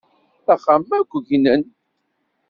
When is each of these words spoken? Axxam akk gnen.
Axxam 0.53 0.87
akk 0.97 1.11
gnen. 1.29 1.61